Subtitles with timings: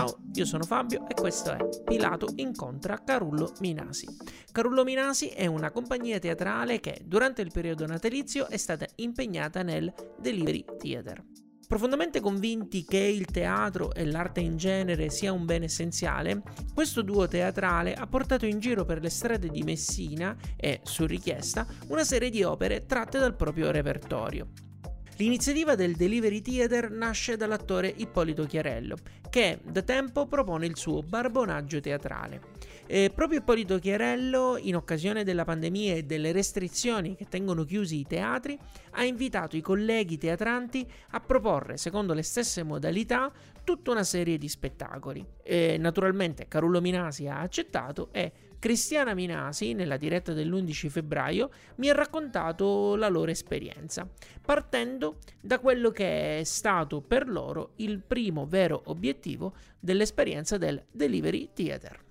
[0.00, 4.06] Ciao, io sono Fabio e questo è Pilato incontra Carullo Minasi.
[4.50, 9.92] Carullo Minasi è una compagnia teatrale che durante il periodo natalizio è stata impegnata nel
[10.18, 11.22] Delivery Theater.
[11.68, 17.28] Profondamente convinti che il teatro e l'arte in genere sia un bene essenziale, questo duo
[17.28, 22.30] teatrale ha portato in giro per le strade di Messina e, su richiesta, una serie
[22.30, 24.48] di opere tratte dal proprio repertorio.
[25.20, 28.96] L'iniziativa del Delivery Theater nasce dall'attore Ippolito Chiarello,
[29.28, 32.40] che da tempo propone il suo barbonaggio teatrale.
[32.86, 38.06] E proprio Ippolito Chiarello, in occasione della pandemia e delle restrizioni che tengono chiusi i
[38.06, 38.58] teatri,
[38.92, 43.30] ha invitato i colleghi teatranti a proporre, secondo le stesse modalità,
[43.62, 45.22] tutta una serie di spettacoli.
[45.42, 51.94] E naturalmente Carullo Minasi ha accettato e Cristiana Minasi, nella diretta dell'11 febbraio, mi ha
[51.94, 54.06] raccontato la loro esperienza,
[54.44, 61.48] partendo da quello che è stato per loro il primo vero obiettivo dell'esperienza del Delivery
[61.54, 62.04] Theater.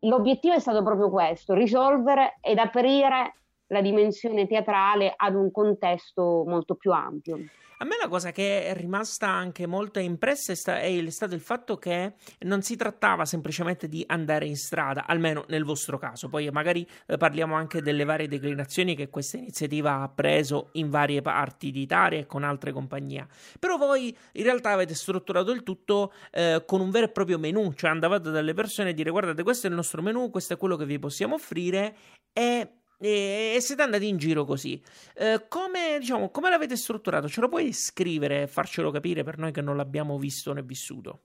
[0.00, 3.34] L'obiettivo è stato proprio questo, risolvere ed aprire
[3.68, 7.38] la dimensione teatrale ad un contesto molto più ampio.
[7.78, 11.40] A me la cosa che è rimasta anche molto impressa è, sta- è, stato il
[11.40, 16.28] fatto che non si trattava semplicemente di andare in strada, almeno nel vostro caso.
[16.28, 21.20] Poi magari eh, parliamo anche delle varie declinazioni che questa iniziativa ha preso in varie
[21.20, 23.26] parti d'Italia e con altre compagnie.
[23.58, 27.72] Però voi in realtà avete strutturato il tutto eh, con un vero e proprio menu,
[27.74, 30.76] cioè andavate dalle persone e dire guardate questo è il nostro menu, questo è quello
[30.76, 31.96] che vi possiamo offrire
[32.32, 34.82] e e, siete andati in giro così.
[35.14, 37.28] Eh, come, diciamo, come l'avete strutturato?
[37.28, 41.20] Ce lo puoi scrivere e farcelo capire per noi che non l'abbiamo visto né vissuto?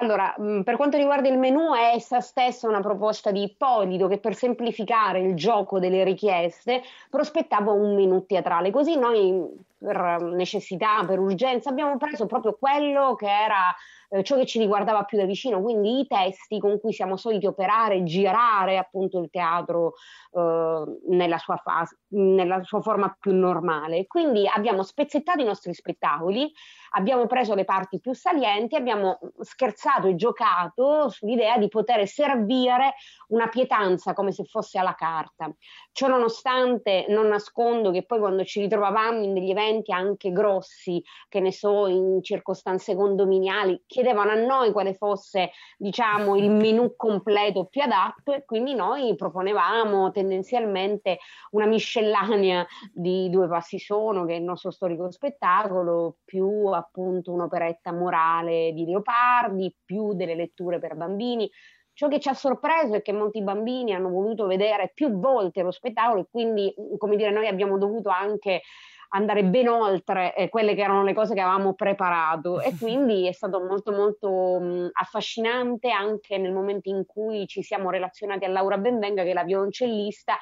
[0.00, 4.18] Allora, mm, per quanto riguarda il menu, è essa stessa una proposta di Ippolito che
[4.18, 8.70] per semplificare il gioco delle richieste prospettava un menu teatrale.
[8.70, 9.44] Così noi,
[9.76, 13.74] per necessità, per urgenza, abbiamo preso proprio quello che era
[14.10, 17.46] eh, ciò che ci riguardava più da vicino, quindi i testi con cui siamo soliti
[17.46, 19.94] operare, girare appunto il teatro
[20.38, 24.06] eh, nella, sua fase, nella sua forma più normale.
[24.06, 26.50] Quindi abbiamo spezzettato i nostri spettacoli,
[26.90, 32.94] abbiamo preso le parti più salienti, abbiamo scherzato e giocato sull'idea di poter servire
[33.28, 35.50] una pietanza come se fosse alla carta.
[35.92, 41.40] Ciò nonostante non nascondo che poi quando ci ritrovavamo in degli eventi anche grossi, che
[41.40, 47.82] ne so, in circostanze condominiali, chiedevano a noi quale fosse, diciamo, il menù completo più
[47.82, 51.18] adatto e quindi noi proponevamo tendenzialmente
[51.52, 57.92] una miscellanea di Due passi sono, che è il nostro storico spettacolo, più appunto un'operetta
[57.92, 61.50] morale di Leopardi, più delle letture per bambini.
[61.94, 65.72] Ciò che ci ha sorpreso è che molti bambini hanno voluto vedere più volte lo
[65.72, 68.62] spettacolo e quindi, come dire, noi abbiamo dovuto anche
[69.10, 72.60] andare ben oltre eh, quelle che erano le cose che avevamo preparato.
[72.60, 77.90] E quindi è stato molto molto mh, affascinante anche nel momento in cui ci siamo
[77.90, 80.36] relazionati a Laura Benvenga che è la violoncellista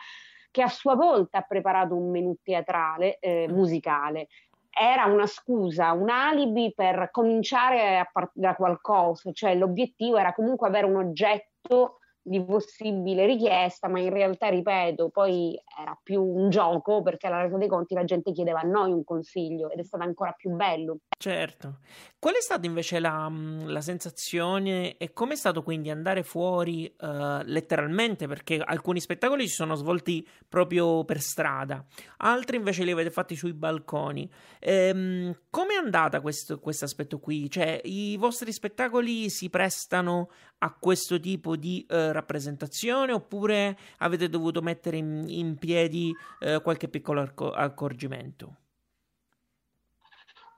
[0.51, 4.29] che a sua volta ha preparato un menù teatrale eh, musicale.
[4.71, 10.69] Era una scusa, un alibi per cominciare a partire da qualcosa, cioè l'obiettivo era comunque
[10.69, 17.01] avere un oggetto di possibile richiesta, ma in realtà, ripeto, poi era più un gioco
[17.01, 20.03] perché alla resa dei conti la gente chiedeva a noi un consiglio ed è stato
[20.03, 20.99] ancora più bello.
[21.17, 21.79] Certo.
[22.19, 26.93] Qual è stata invece la, mm, la sensazione e come è stato quindi andare fuori
[26.99, 28.27] uh, letteralmente?
[28.27, 31.85] Perché alcuni spettacoli si sono svolti proprio per strada,
[32.19, 34.29] altri invece li avete fatti sui balconi.
[34.59, 37.49] Ehm, come è andata questo aspetto qui?
[37.49, 44.63] Cioè, i vostri spettacoli si prestano a questo tipo di uh, rappresentazione oppure avete dovuto
[44.63, 48.57] mettere in, in piedi uh, qualche piccolo acc- accorgimento?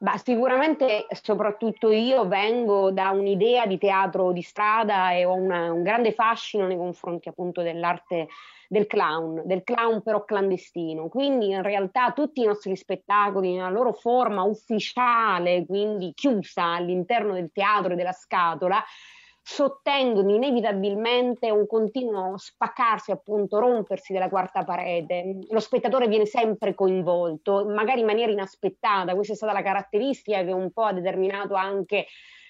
[0.00, 5.82] Bah, sicuramente, soprattutto io vengo da un'idea di teatro di strada e ho una, un
[5.82, 8.28] grande fascino nei confronti appunto dell'arte
[8.68, 11.08] del clown, del clown però clandestino.
[11.08, 17.50] Quindi in realtà tutti i nostri spettacoli nella loro forma ufficiale, quindi chiusa all'interno del
[17.52, 18.80] teatro e della scatola,
[19.50, 25.38] sottendono inevitabilmente un continuo spaccarsi, appunto, rompersi della quarta parete.
[25.48, 29.14] Lo spettatore viene sempre coinvolto, magari in maniera inaspettata.
[29.14, 32.04] Questa è stata la caratteristica che un po' ha determinato anche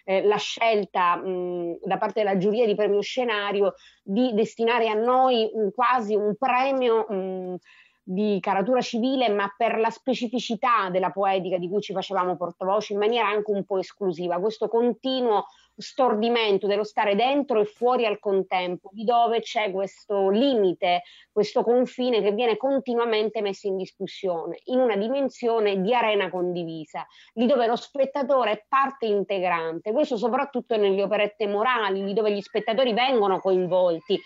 [0.05, 5.49] eh, la scelta mh, da parte della giuria di premio scenario di destinare a noi
[5.53, 7.57] un, quasi un premio mh,
[8.03, 12.99] di caratura civile, ma per la specificità della poetica di cui ci facevamo portavoce in
[12.99, 15.45] maniera anche un po' esclusiva, questo continuo
[15.79, 21.03] stordimento dello stare dentro e fuori al contempo, di dove c'è questo limite,
[21.33, 27.47] questo confine che viene continuamente messo in discussione, in una dimensione di arena condivisa, lì
[27.47, 32.93] dove lo spettatore è parte integrante, questo soprattutto nelle operette morali, lì dove gli spettatori
[32.93, 34.21] vengono coinvolti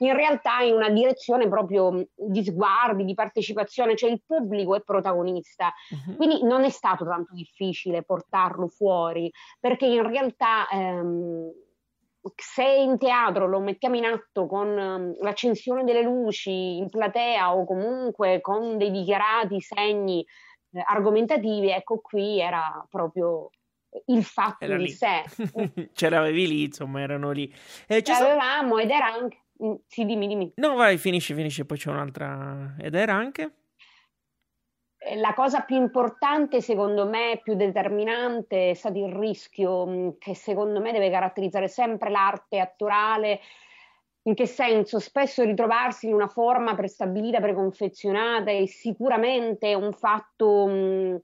[0.00, 5.72] in realtà in una direzione proprio di sguardi, di partecipazione, cioè il pubblico è protagonista.
[5.90, 6.16] Uh-huh.
[6.16, 11.50] Quindi non è stato tanto difficile portarlo fuori, perché in realtà ehm,
[12.34, 17.64] se in teatro lo mettiamo in atto con um, l'accensione delle luci in platea o
[17.64, 20.24] comunque con dei dichiarati segni
[20.72, 23.50] eh, argomentativi, ecco qui era proprio
[24.06, 24.90] il fatto era di lì.
[24.90, 25.24] sé.
[25.92, 27.52] Ce l'avevi lì, insomma, erano lì.
[27.86, 29.38] Eh, Ce l'avevamo ed era anche
[29.86, 30.52] sì, dimmi, dimmi.
[30.56, 32.74] No, vai, finisci, finisci, poi c'è un'altra.
[32.78, 33.54] Ed era anche?
[35.02, 40.34] Eh, la cosa più importante, secondo me, più determinante, è stato il rischio mm, che
[40.34, 43.40] secondo me deve caratterizzare sempre l'arte attorale.
[44.24, 44.98] In che senso?
[44.98, 51.16] Spesso ritrovarsi in una forma prestabilita, preconfezionata è sicuramente un fatto mh, mm,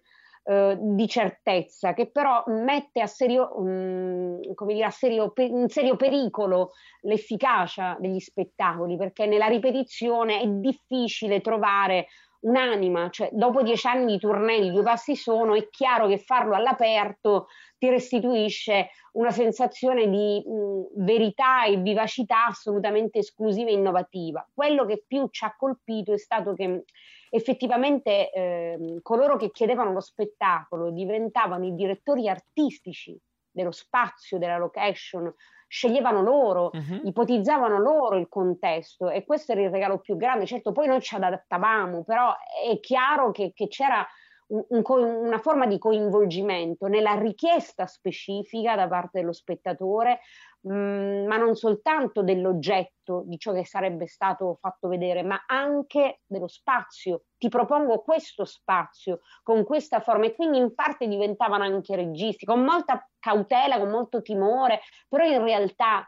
[0.48, 5.96] eh, di certezza, che però mette a serio, um, come dire, a serio, in serio
[5.96, 6.70] pericolo
[7.00, 12.06] l'efficacia degli spettacoli, perché nella ripetizione è difficile trovare
[12.40, 16.54] un'anima, cioè dopo dieci anni di tournée di due passi sono, è chiaro che farlo
[16.54, 24.48] all'aperto ti restituisce una sensazione di mh, verità e vivacità assolutamente esclusiva e innovativa.
[24.54, 26.84] Quello che più ci ha colpito è stato che
[27.30, 33.18] effettivamente eh, coloro che chiedevano lo spettacolo diventavano i direttori artistici
[33.50, 35.32] dello spazio, della location,
[35.68, 37.00] sceglievano loro, uh-huh.
[37.04, 40.46] ipotizzavano loro il contesto e questo era il regalo più grande.
[40.46, 42.34] Certo, poi noi ci adattavamo, però
[42.70, 44.06] è chiaro che, che c'era
[44.48, 50.20] un, un, una forma di coinvolgimento nella richiesta specifica da parte dello spettatore,
[50.66, 56.20] mh, mm, ma non soltanto dell'oggetto, di ciò che sarebbe stato fatto vedere, ma anche
[56.26, 57.22] dello spazio.
[57.38, 62.62] Ti propongo questo spazio con questa forma e quindi in parte diventavano anche registi, con
[62.62, 66.06] molta cautela, con molto timore, però in realtà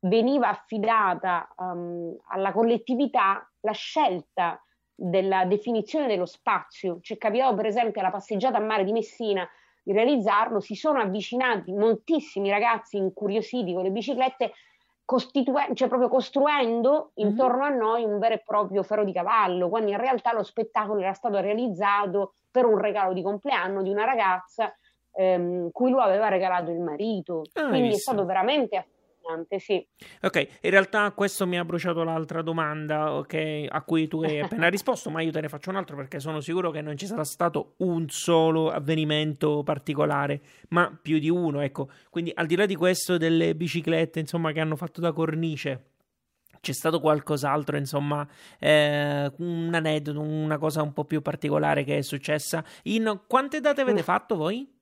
[0.00, 4.62] veniva affidata um, alla collettività la scelta
[4.94, 6.98] della definizione dello spazio.
[7.00, 9.48] Ci capitò per esempio alla passeggiata a mare di Messina
[9.90, 14.52] di realizzarlo, si sono avvicinati moltissimi ragazzi incuriositi con le biciclette,
[15.04, 17.28] costituen- cioè proprio costruendo mhm.
[17.28, 17.72] intorno mm-hmm.
[17.72, 21.12] a noi un vero e proprio ferro di cavallo, quando in realtà lo spettacolo era
[21.12, 24.72] stato realizzato per un regalo di compleanno di una ragazza
[25.12, 27.42] ehm, cui lui aveva regalato il marito.
[27.54, 28.99] Ah, Quindi è stato veramente affascinante,
[29.58, 29.86] sì.
[30.22, 34.68] Ok, in realtà questo mi ha bruciato l'altra domanda okay, a cui tu hai appena
[34.68, 37.24] risposto, ma io te ne faccio un altro perché sono sicuro che non ci sarà
[37.24, 40.40] stato un solo avvenimento particolare,
[40.70, 41.90] ma più di uno, ecco.
[42.10, 45.90] Quindi al di là di questo delle biciclette, insomma, che hanno fatto da cornice,
[46.60, 48.26] c'è stato qualcos'altro, insomma,
[48.58, 52.64] eh, un aneddoto, una cosa un po' più particolare che è successa.
[52.84, 54.79] In quante date avete fatto voi?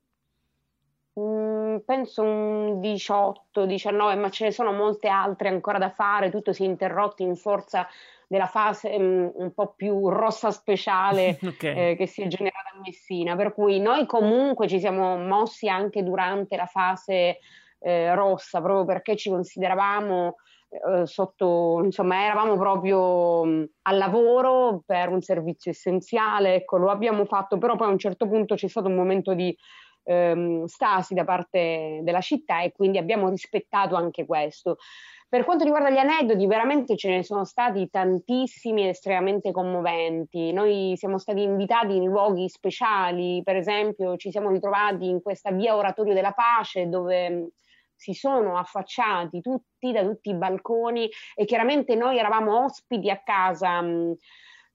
[1.19, 6.53] Mm, penso un 18, 19, ma ce ne sono molte altre ancora da fare, tutto
[6.53, 7.89] si è interrotto in forza
[8.29, 11.91] della fase um, un po' più rossa speciale okay.
[11.91, 16.05] eh, che si è generata a Messina, per cui noi comunque ci siamo mossi anche
[16.05, 17.39] durante la fase
[17.81, 20.37] eh, rossa, proprio perché ci consideravamo
[20.69, 27.25] eh, sotto, insomma, eravamo proprio um, al lavoro per un servizio essenziale, ecco, lo abbiamo
[27.25, 29.57] fatto, però poi a un certo punto c'è stato un momento di
[30.09, 34.77] ehm, stasi da parte della città e quindi abbiamo rispettato anche questo.
[35.29, 40.53] Per quanto riguarda gli aneddoti, veramente ce ne sono stati tantissimi ed estremamente commoventi.
[40.53, 45.77] Noi siamo stati invitati in luoghi speciali, per esempio ci siamo ritrovati in questa via
[45.77, 47.51] Oratorio della Pace dove
[47.95, 53.83] si sono affacciati tutti da tutti i balconi e chiaramente noi eravamo ospiti a casa.
[53.83, 54.15] Mh,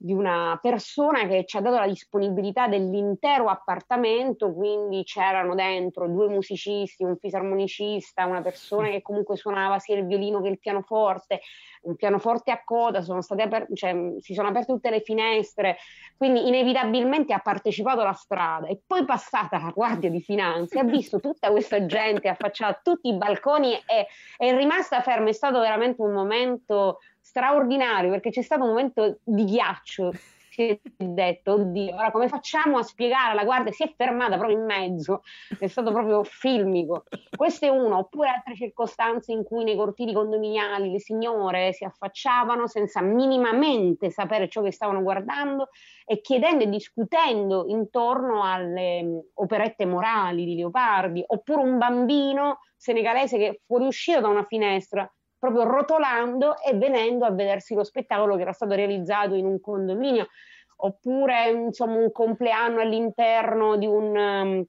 [0.04, 6.28] di una persona che ci ha dato la disponibilità dell'intero appartamento, quindi c'erano dentro due
[6.28, 11.40] musicisti, un fisarmonicista, una persona che comunque suonava sia il violino che il pianoforte,
[11.84, 15.78] un pianoforte a coda, sono aper- cioè, si sono aperte tutte le finestre,
[16.18, 18.68] quindi inevitabilmente ha partecipato alla strada.
[18.68, 23.08] E poi passata la guardia di finanza ha visto tutta questa gente affacciata a tutti
[23.08, 28.64] i balconi e è rimasta ferma, è stato veramente un momento straordinario perché c'è stato
[28.64, 30.12] un momento di ghiaccio
[30.54, 33.72] si è detto, oddio, ora come facciamo a spiegare la guardia?
[33.72, 35.24] Si è fermata proprio in mezzo,
[35.58, 37.06] è stato proprio filmico.
[37.36, 42.68] Questo è uno, oppure altre circostanze in cui nei cortili condominiali le signore si affacciavano
[42.68, 45.70] senza minimamente sapere ciò che stavano guardando
[46.06, 53.38] e chiedendo e discutendo intorno alle mm, operette morali di Leopardi, oppure un bambino senegalese
[53.40, 55.12] che fuoriuscito da una finestra
[55.44, 60.30] proprio rotolando e venendo a vedersi lo spettacolo che era stato realizzato in un condominio,
[60.78, 64.66] oppure insomma un compleanno all'interno di un um,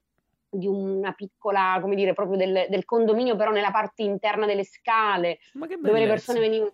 [0.49, 5.39] di una piccola, come dire, proprio del, del, condominio, però nella parte interna delle scale,
[5.53, 6.71] dove le persone venivano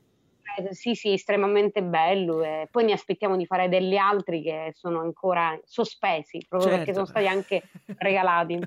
[0.71, 2.43] sì, sì, estremamente bello.
[2.43, 6.77] E poi ne aspettiamo di fare degli altri che sono ancora sospesi, proprio certo.
[6.77, 7.61] perché sono stati anche
[7.97, 8.59] regalati.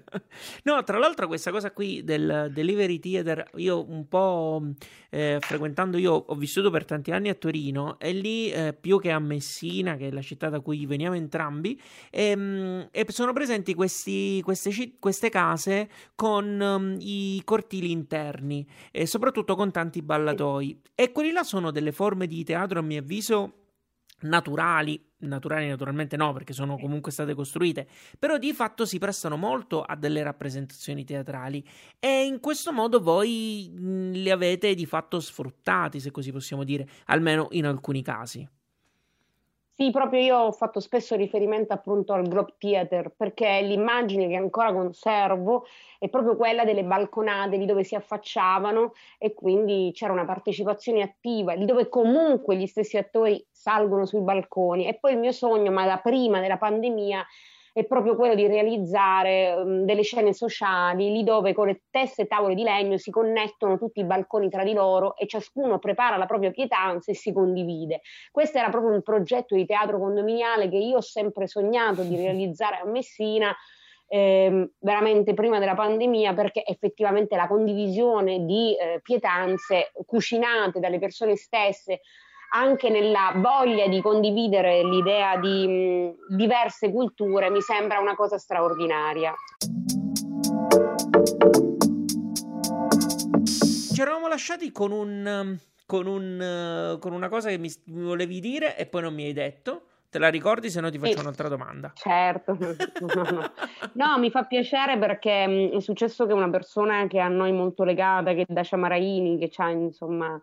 [0.65, 4.63] no, tra l'altro questa cosa qui del delivery theater, io un po'
[5.11, 9.11] eh, frequentando, io ho vissuto per tanti anni a Torino e lì eh, più che
[9.11, 14.41] a Messina, che è la città da cui veniamo entrambi, ehm, e sono presenti questi,
[14.43, 20.81] queste, queste, case con um, i cortili interni e soprattutto con tanti ballatoi.
[20.95, 23.65] E quelli là sono delle forme di teatro, a mio avviso,
[24.21, 27.87] naturali, naturali naturalmente no perché sono comunque state costruite,
[28.19, 31.67] però di fatto si prestano molto a delle rappresentazioni teatrali.
[31.99, 33.71] E in questo modo voi
[34.13, 38.49] li avete di fatto sfruttati, se così possiamo dire, almeno in alcuni casi.
[39.77, 44.73] Sì, proprio io ho fatto spesso riferimento appunto al Globe Theater perché l'immagine che ancora
[44.73, 45.65] conservo
[45.99, 51.55] è proprio quella delle balconate lì dove si affacciavano e quindi c'era una partecipazione attiva,
[51.55, 54.87] lì dove comunque gli stessi attori salgono sui balconi.
[54.87, 57.27] E poi il mio sogno, ma da prima della pandemia,
[57.75, 62.55] è proprio quello di realizzare um, delle scene sociali lì dove con le teste tavole
[62.55, 66.53] di legno si connettono tutti i balconi tra di loro e ciascuno prepara la propria
[66.53, 68.03] pietanza e si condivide.
[68.31, 72.77] Questo era proprio un progetto di teatro condominiale che io ho sempre sognato di realizzare
[72.77, 73.53] a Messina.
[74.07, 81.37] Eh, veramente prima della pandemia perché effettivamente la condivisione di eh, pietanze cucinate dalle persone
[81.37, 82.03] stesse
[82.55, 89.35] anche nella voglia di condividere l'idea di mh, diverse culture mi sembra una cosa straordinaria.
[93.93, 98.87] Ci eravamo lasciati con, un, con, un, con una cosa che mi, volevi dire e
[98.87, 99.83] poi non mi hai detto.
[100.09, 101.91] Te la ricordi se no ti faccio sì, un'altra domanda?
[101.93, 102.57] Certo,
[103.95, 108.33] no, mi fa piacere perché è successo che una persona che a noi molto legata,
[108.33, 110.41] che è Dacia Maraini, che ha insomma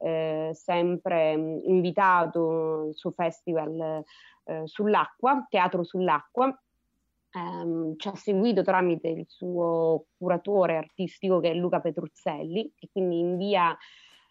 [0.00, 4.02] eh, sempre mm, invitato suo festival
[4.44, 6.58] eh, sull'acqua, Teatro sull'acqua.
[7.32, 13.20] Um, ci ha seguito tramite il suo curatore artistico che è Luca Petruzzelli e quindi
[13.20, 13.76] in via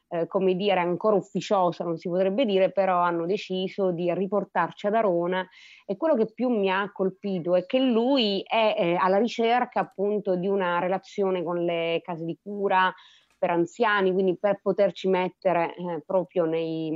[0.09, 4.95] eh, come dire ancora ufficiosa non si potrebbe dire però hanno deciso di riportarci ad
[4.95, 5.47] Arona
[5.85, 10.35] e quello che più mi ha colpito è che lui è eh, alla ricerca appunto
[10.35, 12.91] di una relazione con le case di cura
[13.39, 16.91] per anziani, quindi per poterci mettere eh, proprio nei,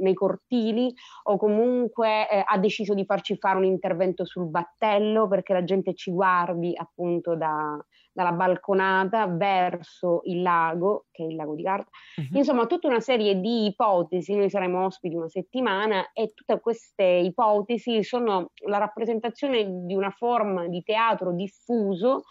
[0.00, 0.92] nei, cortili
[1.24, 5.94] o comunque eh, ha deciso di farci fare un intervento sul battello perché la gente
[5.94, 7.76] ci guardi appunto da,
[8.16, 11.88] dalla balconata verso il lago, che è il lago di Garda.
[12.16, 12.38] Uh-huh.
[12.38, 18.02] Insomma, tutta una serie di ipotesi, noi saremo ospiti una settimana e tutte queste ipotesi
[18.02, 22.22] sono la rappresentazione di una forma di teatro diffuso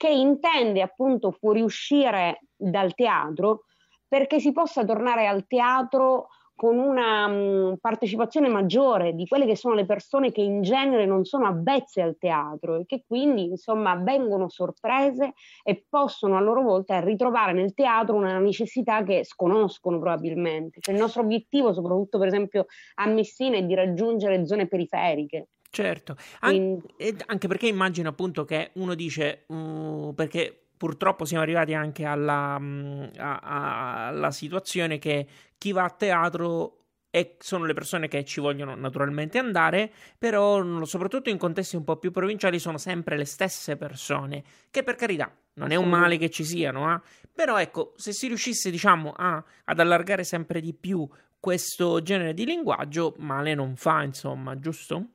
[0.00, 3.64] che intende appunto fuoriuscire dal teatro
[4.08, 6.28] perché si possa tornare al teatro
[6.60, 11.24] con una mh, partecipazione maggiore di quelle che sono le persone che in genere non
[11.24, 17.00] sono avvezze al teatro e che quindi insomma vengono sorprese e possono a loro volta
[17.00, 20.80] ritrovare nel teatro una necessità che sconoscono probabilmente.
[20.82, 25.48] Cioè, il nostro obiettivo, soprattutto per esempio a Messina, è di raggiungere zone periferiche.
[25.70, 26.82] Certo, An-
[27.24, 33.02] anche perché immagino appunto che uno dice, uh, perché purtroppo siamo arrivati anche alla, mm,
[33.18, 35.26] a, a, alla situazione che
[35.58, 36.78] chi va a teatro
[37.10, 41.98] e sono le persone che ci vogliono naturalmente andare, però soprattutto in contesti un po'
[41.98, 46.30] più provinciali sono sempre le stesse persone, che per carità non è un male che
[46.30, 47.00] ci siano, eh?
[47.30, 51.06] però ecco, se si riuscisse diciamo a, ad allargare sempre di più
[51.38, 55.08] questo genere di linguaggio, male non fa, insomma, giusto?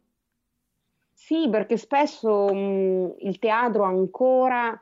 [1.12, 4.80] Sì, perché spesso mh, il teatro ancora,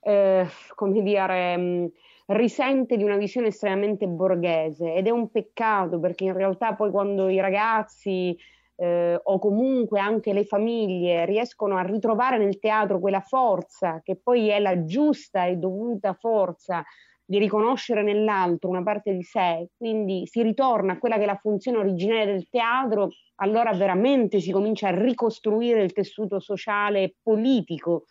[0.00, 1.92] eh, come dire, mh,
[2.26, 4.94] risente di una visione estremamente borghese.
[4.94, 8.36] Ed è un peccato perché in realtà poi quando i ragazzi
[8.76, 14.48] eh, o comunque anche le famiglie riescono a ritrovare nel teatro quella forza che poi
[14.48, 16.84] è la giusta e dovuta forza
[17.24, 21.36] di riconoscere nell'altro una parte di sé, quindi si ritorna a quella che è la
[21.36, 28.04] funzione originaria del teatro, allora veramente si comincia a ricostruire il tessuto sociale e politico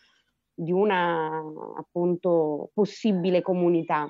[0.58, 1.42] di una
[1.78, 4.10] appunto possibile comunità.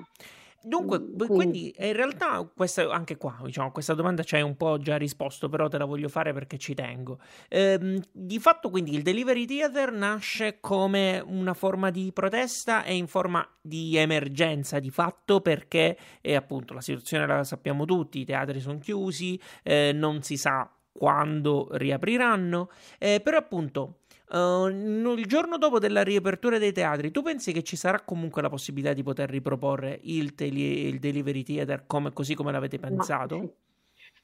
[0.60, 4.76] Dunque, quindi, quindi in realtà questa, anche qua, diciamo, questa domanda ci hai un po'
[4.78, 7.20] già risposto, però te la voglio fare perché ci tengo.
[7.48, 13.06] Ehm, di fatto, quindi, il Delivery Theater nasce come una forma di protesta e in
[13.06, 18.58] forma di emergenza, di fatto, perché è appunto la situazione la sappiamo tutti, i teatri
[18.58, 25.78] sono chiusi, eh, non si sa quando riapriranno, eh, però appunto Uh, il giorno dopo
[25.78, 29.98] della riapertura dei teatri, tu pensi che ci sarà comunque la possibilità di poter riproporre
[30.02, 33.36] il, tele- il delivery theater come, così come l'avete pensato?
[33.36, 33.52] No.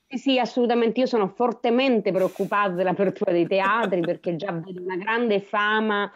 [0.06, 1.00] Sì, sì, assolutamente.
[1.00, 6.12] Io sono fortemente preoccupata dell'apertura dei teatri perché già vedo una grande fama,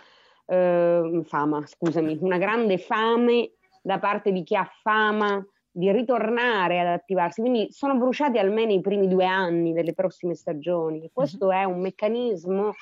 [0.47, 3.53] eh, fama, scusami, una grande fame
[3.83, 7.41] da parte di chi ha fama di ritornare ad attivarsi.
[7.41, 11.09] Quindi sono bruciati almeno i primi due anni delle prossime stagioni.
[11.13, 11.57] Questo mm-hmm.
[11.57, 12.75] è un meccanismo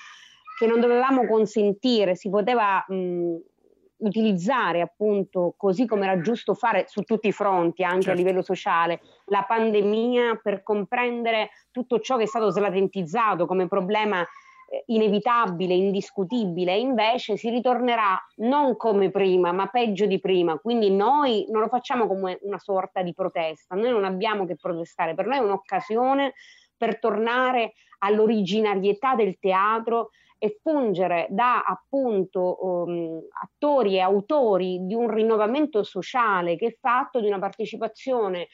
[0.58, 3.36] che non dovevamo consentire, si poteva mh,
[3.98, 8.18] utilizzare appunto così come era giusto fare su tutti i fronti, anche certo.
[8.18, 14.20] a livello sociale, la pandemia per comprendere tutto ciò che è stato slatentizzato come problema
[14.20, 20.58] eh, inevitabile, indiscutibile, invece si ritornerà non come prima, ma peggio di prima.
[20.58, 25.14] Quindi noi non lo facciamo come una sorta di protesta, noi non abbiamo che protestare,
[25.14, 26.32] per noi è un'occasione
[26.76, 35.10] per tornare all'originarietà del teatro e fungere da appunto um, attori e autori di un
[35.10, 38.48] rinnovamento sociale che è fatto di una partecipazione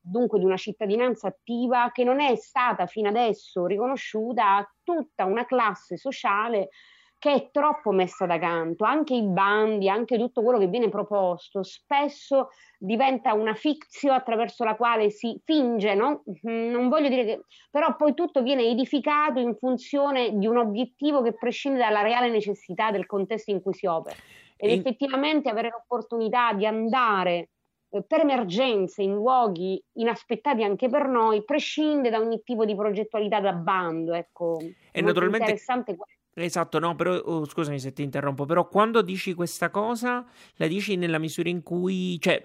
[0.00, 5.44] dunque di una cittadinanza attiva che non è stata fino adesso riconosciuta a tutta una
[5.44, 6.70] classe sociale
[7.18, 11.64] che è troppo messa da canto, anche i bandi, anche tutto quello che viene proposto,
[11.64, 16.22] spesso diventa una fizio attraverso la quale si finge, no?
[16.48, 21.20] Mm, non voglio dire che, però poi tutto viene edificato in funzione di un obiettivo
[21.20, 24.16] che prescinde dalla reale necessità del contesto in cui si opera.
[24.56, 24.78] Ed in...
[24.78, 27.48] effettivamente avere l'opportunità di andare
[27.90, 33.40] eh, per emergenze in luoghi inaspettati anche per noi prescinde da ogni tipo di progettualità
[33.40, 34.12] da bando.
[34.14, 34.58] Ecco,
[34.92, 39.34] e naturalmente interessante questo Esatto, no, però oh, scusami se ti interrompo, però quando dici
[39.34, 40.24] questa cosa,
[40.56, 42.42] la dici nella misura in cui, cioè,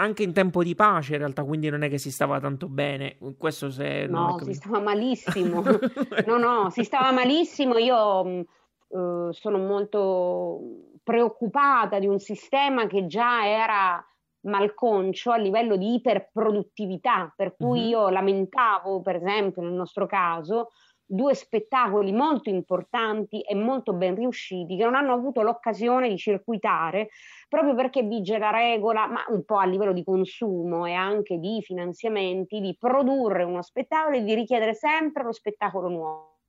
[0.00, 3.16] anche in tempo di pace in realtà, quindi non è che si stava tanto bene.
[3.36, 5.62] Questo se No, si stava malissimo.
[6.26, 7.78] no, no, si stava malissimo.
[7.78, 8.46] Io
[8.88, 10.60] uh, sono molto
[11.02, 14.04] preoccupata di un sistema che già era
[14.42, 17.88] malconcio a livello di iperproduttività, per cui mm-hmm.
[17.88, 20.68] io lamentavo, per esempio, nel nostro caso,
[21.10, 27.08] due spettacoli molto importanti e molto ben riusciti che non hanno avuto l'occasione di circuitare
[27.48, 31.62] proprio perché vige la regola, ma un po' a livello di consumo e anche di
[31.62, 36.40] finanziamenti, di produrre uno spettacolo e di richiedere sempre lo spettacolo nuovo.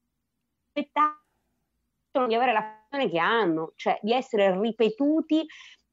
[0.72, 5.46] Spettacolo di avere la funzione che hanno, cioè di essere ripetuti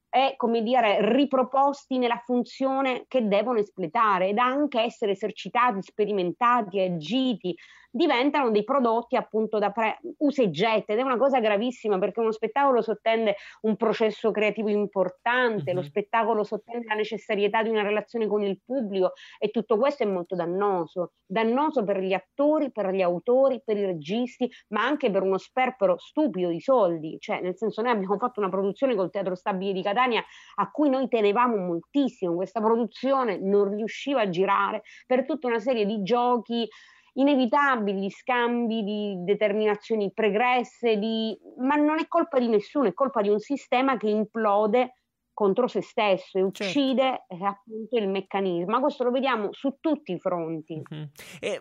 [0.08, 7.54] e come dire riproposti nella funzione che devono espletare ed anche essere esercitati, sperimentati, agiti
[7.96, 12.82] diventano dei prodotti appunto da pre- usa ed è una cosa gravissima perché uno spettacolo
[12.82, 15.76] sottende un processo creativo importante, mm-hmm.
[15.76, 20.06] lo spettacolo sottende la necessarietà di una relazione con il pubblico e tutto questo è
[20.06, 25.22] molto dannoso, dannoso per gli attori, per gli autori, per i registi, ma anche per
[25.22, 29.34] uno sperpero stupido di soldi, cioè nel senso noi abbiamo fatto una produzione col Teatro
[29.34, 30.22] Stabile di Catania
[30.56, 35.86] a cui noi tenevamo moltissimo, questa produzione non riusciva a girare per tutta una serie
[35.86, 36.68] di giochi
[37.16, 41.36] inevitabili scambi di determinazioni pregresse, di...
[41.58, 44.94] ma non è colpa di nessuno, è colpa di un sistema che implode
[45.36, 46.64] contro se stesso e certo.
[46.64, 47.44] uccide certo.
[47.44, 48.70] appunto il meccanismo.
[48.70, 50.80] Ma questo lo vediamo su tutti i fronti.
[50.88, 51.08] Uh-huh.
[51.38, 51.60] E,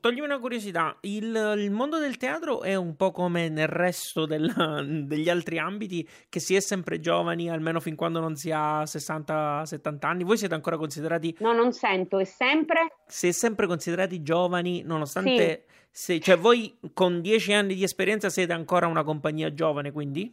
[0.00, 4.82] toglimi una curiosità, il, il, mondo del teatro è un po' come nel resto della,
[4.82, 9.98] degli altri ambiti, che si è sempre giovani, almeno fin quando non si ha 60-70
[10.00, 10.24] anni.
[10.24, 11.36] Voi siete ancora considerati...
[11.38, 12.96] No, non sento, è sempre...
[13.06, 15.66] Si è sempre considerati giovani, nonostante...
[15.68, 15.76] Sì.
[15.90, 20.32] Se, cioè voi con 10 anni di esperienza siete ancora una compagnia giovane, quindi?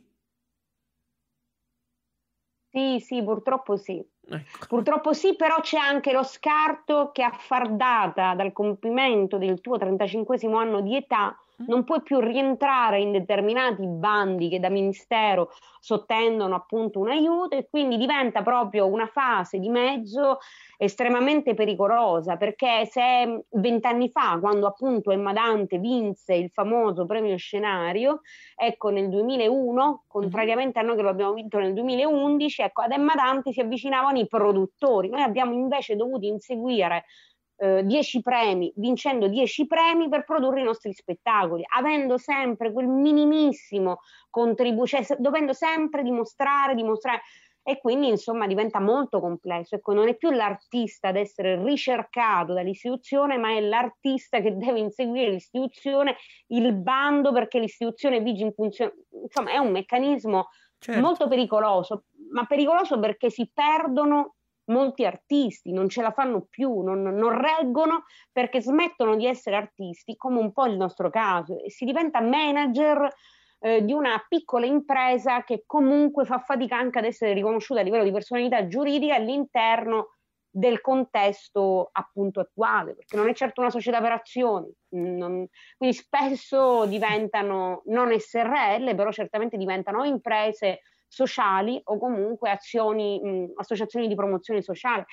[2.76, 4.06] Sì, sì, purtroppo sì.
[4.28, 4.66] Ecco.
[4.68, 9.78] Purtroppo sì, però c'è anche lo scarto che a far data dal compimento del tuo
[9.78, 11.40] 35 anno di età.
[11.68, 17.68] Non puoi più rientrare in determinati bandi che da ministero sottendono appunto un aiuto e
[17.70, 20.40] quindi diventa proprio una fase di mezzo
[20.78, 28.22] estremamente pericolosa perché se vent'anni fa quando appunto Emma Dante vinse il famoso premio scenario
[28.56, 33.14] ecco nel 2001 contrariamente a noi che lo abbiamo vinto nel 2011 ecco ad Emma
[33.16, 35.10] Dante si avvicinavano i produttori.
[35.10, 37.06] Noi abbiamo invece dovuto inseguire
[37.58, 44.00] 10 eh, premi, vincendo 10 premi per produrre i nostri spettacoli, avendo sempre quel minimissimo
[44.30, 47.22] contributo, cioè dovendo sempre dimostrare, dimostrare
[47.68, 49.74] e quindi insomma diventa molto complesso.
[49.74, 55.32] Ecco, non è più l'artista ad essere ricercato dall'istituzione, ma è l'artista che deve inseguire
[55.32, 56.16] l'istituzione,
[56.48, 58.94] il bando perché l'istituzione vige in funzione.
[59.24, 61.02] Insomma, è un meccanismo certo.
[61.02, 64.35] molto pericoloso, ma pericoloso perché si perdono
[64.66, 70.16] molti artisti non ce la fanno più, non, non, reggono perché smettono di essere artisti,
[70.16, 73.08] come un po' il nostro caso, e si diventa manager
[73.60, 78.04] eh, di una piccola impresa che comunque fa fatica anche ad essere riconosciuta a livello
[78.04, 80.10] di personalità giuridica all'interno
[80.56, 86.86] del contesto appunto attuale, perché non è certo una società per azioni, non, quindi spesso
[86.86, 94.62] diventano non SRL, però certamente diventano imprese sociali o comunque azioni, mh, associazioni di promozione
[94.62, 95.06] sociale.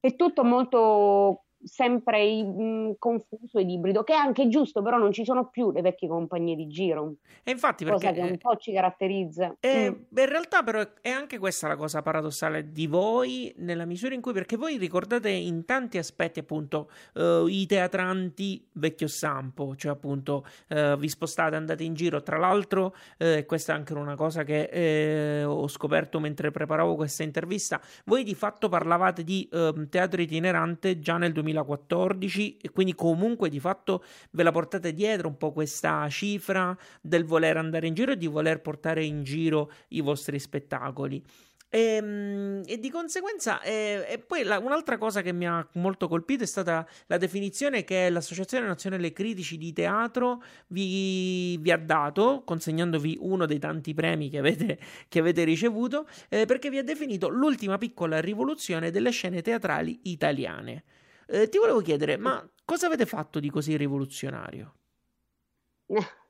[0.00, 5.24] È tutto molto sempre mh, confuso ed ibrido, che è anche giusto, però non ci
[5.24, 7.14] sono più le vecchie compagnie di giro.
[7.42, 9.56] E infatti perché, cosa che un po' ci caratterizza.
[9.60, 10.18] Eh, mm.
[10.18, 14.32] In realtà però è anche questa la cosa paradossale di voi, nella misura in cui,
[14.32, 20.96] perché voi ricordate in tanti aspetti appunto uh, i teatranti vecchio stampo, cioè appunto uh,
[20.96, 25.44] vi spostate, andate in giro, tra l'altro, uh, questa è anche una cosa che eh,
[25.44, 31.16] ho scoperto mentre preparavo questa intervista, voi di fatto parlavate di ehm, teatro itinerante già
[31.18, 36.08] nel 2000 2014 e quindi comunque di fatto ve la portate dietro un po' questa
[36.08, 41.22] cifra del voler andare in giro e di voler portare in giro i vostri spettacoli.
[41.74, 46.06] E, ehm, e, di conseguenza, e, e poi la, un'altra cosa che mi ha molto
[46.06, 52.42] colpito è stata la definizione che l'Associazione Nazionale Critici di Teatro vi, vi ha dato,
[52.44, 57.28] consegnandovi uno dei tanti premi che avete, che avete ricevuto, eh, perché vi ha definito
[57.28, 60.84] l'ultima piccola rivoluzione delle scene teatrali italiane.
[61.34, 64.74] Eh, ti volevo chiedere, ma cosa avete fatto di così rivoluzionario?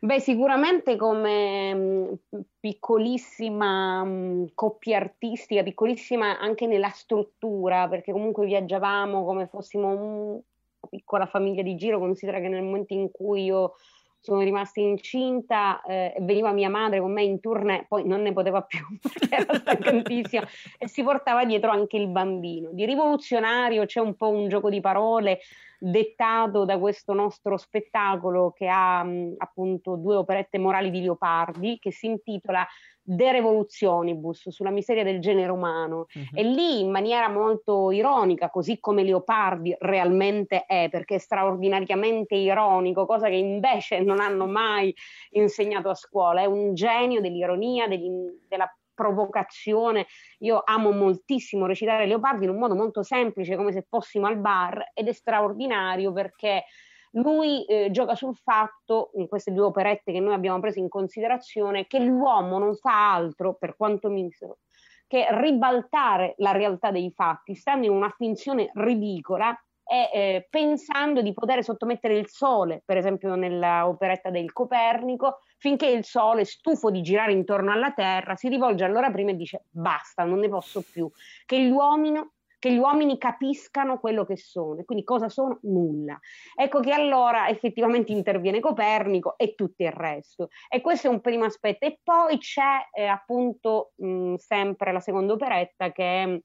[0.00, 2.12] Beh, sicuramente come mm,
[2.60, 10.40] piccolissima mm, coppia artistica, piccolissima anche nella struttura, perché comunque viaggiavamo come fossimo una
[10.88, 13.74] piccola famiglia di giro, considera che nel momento in cui io
[14.20, 18.62] sono rimasta incinta, eh, veniva mia madre con me in tournée, poi non ne poteva
[18.62, 20.46] più perché era stancantissima
[20.78, 22.70] e si portava dietro anche il bambino.
[22.72, 25.40] Di rivoluzionario c'è un po' un gioco di parole
[25.78, 31.92] dettato da questo nostro spettacolo che ha mh, appunto due operette morali di Leopardi che
[31.92, 32.66] si intitola
[33.00, 36.26] De Revolutionibus sulla miseria del genere umano uh-huh.
[36.34, 43.06] e lì in maniera molto ironica, così come Leopardi realmente è, perché è straordinariamente ironico,
[43.06, 44.94] cosa che invece non hanno mai
[45.30, 50.06] insegnato a scuola, è un genio dell'ironia, della provocazione.
[50.40, 54.90] Io amo moltissimo recitare Leopardi in un modo molto semplice, come se fossimo al bar,
[54.92, 56.64] ed è straordinario perché
[57.12, 61.86] lui eh, gioca sul fatto, in queste due operette che noi abbiamo preso in considerazione,
[61.86, 64.58] che l'uomo non fa altro, per quanto misero,
[65.06, 69.56] che ribaltare la realtà dei fatti, stando in una finzione ridicola
[69.90, 75.86] e eh, pensando di poter sottomettere il sole, per esempio nella operetta del Copernico, finché
[75.86, 80.24] il sole, stufo di girare intorno alla Terra, si rivolge allora prima e dice basta,
[80.24, 81.10] non ne posso più,
[81.46, 84.80] che l'uomo che gli uomini capiscano quello che sono.
[84.80, 85.58] E quindi cosa sono?
[85.62, 86.18] Nulla.
[86.56, 90.48] Ecco che allora effettivamente interviene Copernico e tutto il resto.
[90.68, 91.86] E questo è un primo aspetto.
[91.86, 96.40] E poi c'è eh, appunto mh, sempre la seconda operetta che è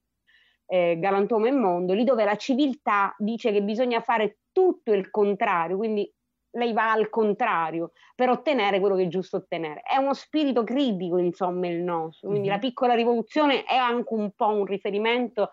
[0.66, 5.78] eh, Galantuomo e Mondo, lì dove la civiltà dice che bisogna fare tutto il contrario,
[5.78, 6.12] quindi
[6.56, 9.82] lei va al contrario per ottenere quello che è giusto ottenere.
[9.82, 12.30] È uno spirito critico, insomma, il nostro.
[12.30, 12.58] Quindi mm-hmm.
[12.58, 15.50] la piccola rivoluzione è anche un po' un riferimento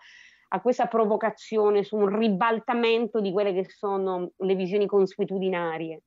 [0.53, 6.01] a questa provocazione su un ribaltamento di quelle che sono le visioni consuetudinarie.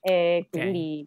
[0.00, 0.62] Eh, okay.
[0.62, 1.06] Quindi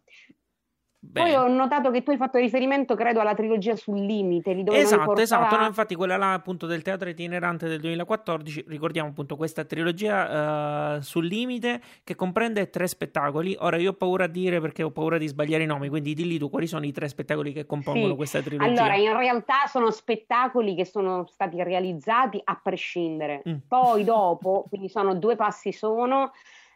[1.04, 1.32] Bene.
[1.32, 4.54] Poi ho notato che tu hai fatto riferimento, credo, alla trilogia sul limite.
[4.54, 5.58] Lì dove esatto, esatto.
[5.58, 8.66] No, infatti, quella là, appunto, del teatro itinerante del 2014.
[8.68, 13.58] Ricordiamo appunto questa trilogia uh, sul limite che comprende tre spettacoli.
[13.62, 16.38] Ora io ho paura a dire perché ho paura di sbagliare i nomi, quindi dilli
[16.38, 18.16] tu quali sono i tre spettacoli che compongono sì.
[18.16, 18.70] questa trilogia.
[18.70, 23.42] Allora, in realtà sono spettacoli che sono stati realizzati a prescindere.
[23.50, 23.56] Mm.
[23.68, 26.32] Poi dopo, quindi sono due passi sono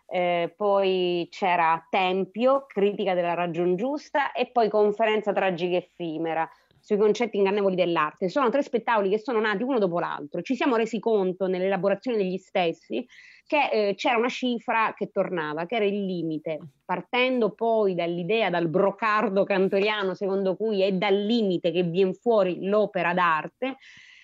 [0.08, 7.38] eh, poi c'era Tempio, critica della ragion giusta e poi conferenza tragica effimera sui concetti
[7.38, 8.30] ingannevoli dell'arte.
[8.30, 10.44] Sono tre spettacoli che sono nati uno dopo l'altro.
[10.44, 13.04] Ci siamo resi conto nell'elaborazione degli stessi
[13.48, 18.68] che eh, c'era una cifra che tornava, che era il limite, partendo poi dall'idea, dal
[18.68, 23.78] brocardo cantoriano secondo cui è dal limite che viene fuori l'opera d'arte,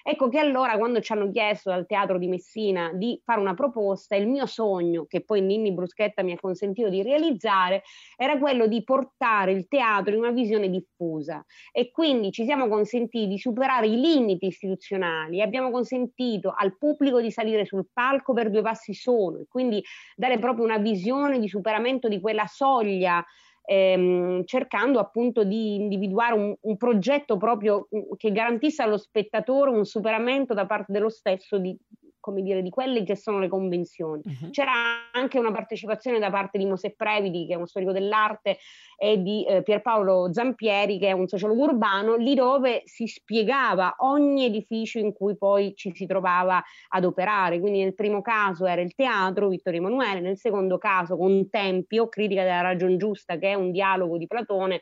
[0.04, 4.16] Ecco che allora quando ci hanno chiesto dal Teatro di Messina di fare una proposta,
[4.16, 7.84] il mio sogno, che poi Ninni Bruschetta mi ha consentito di realizzare,
[8.16, 11.44] era quello di portare il teatro in una visione diffusa.
[11.72, 17.32] E quindi ci siamo consentiti di superare i limiti istituzionali, abbiamo consentito al pubblico di
[17.32, 19.84] salire sul palco per due passi solo e quindi
[20.16, 23.24] dare proprio una visione di superamento di quella soglia
[23.72, 29.86] ehm, cercando appunto di individuare un, un, progetto proprio mm, che garantisse allo spettatore un
[29.86, 31.78] superamento da parte dello stesso di,
[32.22, 34.22] come dire, di quelle che sono le convenzioni.
[34.24, 34.50] Uh-huh.
[34.52, 34.72] C'era
[35.12, 38.60] anche una partecipazione da parte di Mosè Previti, che è uno storico dell'arte,
[38.98, 44.46] e di eh, Pierpaolo Zampieri, che è un sociologo urbano, lì dove si spiegava ogni
[44.46, 47.60] edificio in cui poi ci si trovava ad operare.
[47.60, 52.44] Quindi nel primo caso era il teatro, Vittorio Emanuele, nel secondo caso con Tempio, critica
[52.44, 54.82] della ragion giusta, che è un dialogo di Platone,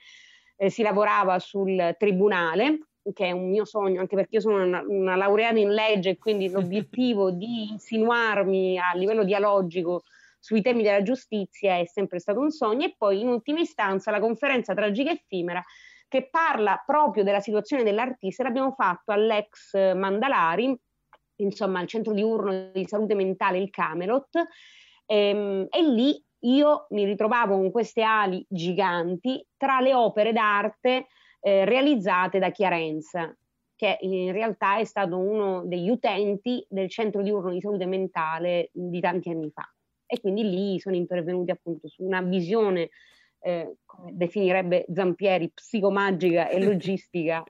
[0.58, 4.84] eh, si lavorava sul tribunale che è un mio sogno, anche perché io sono una,
[4.88, 10.04] una laureata in legge e quindi l'obiettivo di insinuarmi a livello dialogico
[10.40, 12.86] sui temi della giustizia è sempre stato un sogno.
[12.86, 15.64] E poi in ultima istanza la conferenza tragica effimera
[16.08, 20.76] che parla proprio della situazione dell'artista, l'abbiamo fatto all'ex Mandalari,
[21.36, 24.44] insomma al centro diurno di salute mentale, il Camelot,
[25.06, 31.08] ehm, e lì io mi ritrovavo con queste ali giganti tra le opere d'arte
[31.42, 33.36] eh, realizzate da Chiarenza,
[33.80, 39.00] che in realtà è stato uno degli utenti del centro diurno di salute mentale di
[39.00, 39.64] tanti anni fa.
[40.06, 42.90] E quindi lì sono intervenuti appunto su una visione,
[43.42, 47.42] eh, come definirebbe Zampieri, psicomagica e logistica.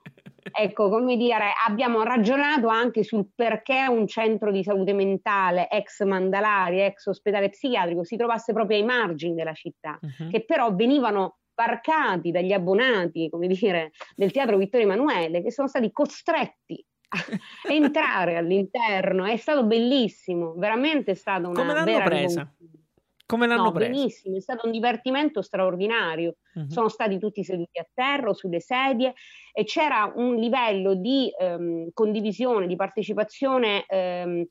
[0.52, 6.82] ecco, come dire, abbiamo ragionato anche sul perché un centro di salute mentale ex Mandalari,
[6.82, 10.30] ex ospedale psichiatrico si trovasse proprio ai margini della città, uh-huh.
[10.30, 15.92] che però venivano sbarcati dagli abbonati, come dire, del Teatro Vittorio Emanuele, che sono stati
[15.92, 17.18] costretti a
[17.70, 19.26] entrare all'interno.
[19.26, 22.54] È stato bellissimo, veramente è stata una Come l'hanno presa?
[23.26, 23.92] Come l'hanno no, presa?
[23.92, 26.38] Benissimo, è stato un divertimento straordinario.
[26.56, 26.70] Uh-huh.
[26.70, 29.14] Sono stati tutti seduti a terra, sulle sedie
[29.54, 34.46] e c'era un livello di ehm, condivisione, di partecipazione ehm,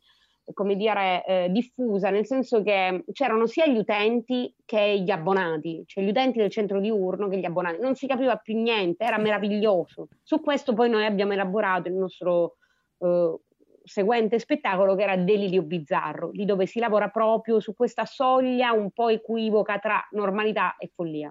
[0.55, 6.05] come dire, eh, diffusa, nel senso che c'erano sia gli utenti che gli abbonati, cioè
[6.05, 7.81] gli utenti del centro diurno che gli abbonati.
[7.81, 10.09] Non si capiva più niente, era meraviglioso.
[10.23, 12.57] Su questo poi noi abbiamo elaborato il nostro
[12.99, 13.37] eh,
[13.85, 18.91] seguente spettacolo che era Delirio Bizzarro, lì dove si lavora proprio su questa soglia un
[18.91, 21.29] po' equivoca tra normalità e follia.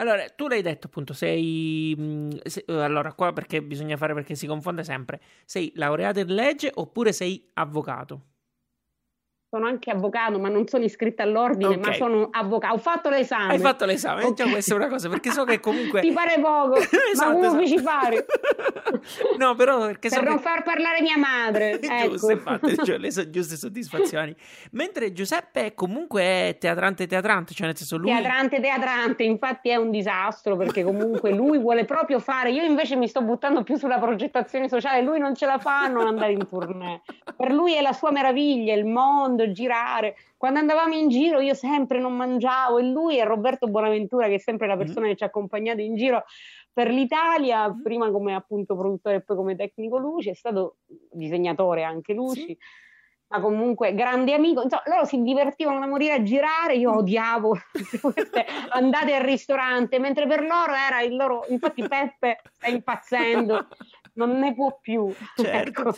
[0.00, 1.94] Allora, tu l'hai detto appunto, sei...
[1.98, 5.20] Mm, sei allora, qua perché bisogna fare perché si confonde sempre.
[5.44, 8.29] Sei laureato in legge oppure sei avvocato?
[9.50, 11.80] Sono anche avvocato, ma non sono iscritta all'ordine, okay.
[11.80, 12.74] ma sono avvocato.
[12.74, 13.54] Ho fatto l'esame.
[13.54, 14.34] Hai fatto l'esame, okay.
[14.34, 16.02] già questa è una cosa, perché so che comunque...
[16.06, 17.66] Ti pare poco, esatto, ma come esatto.
[17.66, 18.26] ci fare?
[19.38, 20.42] no, però perché per so non che...
[20.42, 21.80] far parlare mia madre.
[21.80, 22.30] Giusto, ecco.
[22.30, 24.36] infatti, cioè, le so, giuste soddisfazioni.
[24.70, 28.08] Mentre Giuseppe comunque è teatrante teatrante, cioè nel senso lui...
[28.08, 32.52] Teatrante teatrante, infatti è un disastro, perché comunque lui vuole proprio fare...
[32.52, 35.88] Io invece mi sto buttando più sulla progettazione sociale, lui non ce la fa a
[35.88, 37.02] non andare in tournée.
[37.36, 40.16] Per lui è la sua meraviglia, il mondo mondo, girare.
[40.36, 44.38] Quando andavamo in giro io sempre non mangiavo e lui e Roberto Bonaventura, che è
[44.38, 45.08] sempre la persona mm.
[45.10, 46.24] che ci ha accompagnato in giro
[46.72, 47.82] per l'Italia, mm.
[47.82, 50.76] prima come appunto produttore e poi come tecnico luce, è stato
[51.10, 52.44] disegnatore anche luci.
[52.46, 52.58] Sì.
[53.32, 57.56] Ma comunque grande amico, insomma, loro si divertivano da morire a girare, io odiavo
[58.00, 63.68] queste andate al ristorante, mentre per loro era il loro, infatti Peppe sta impazzendo,
[64.26, 65.12] non ne può più.
[65.40, 65.80] Certo.
[65.80, 65.96] Ecco,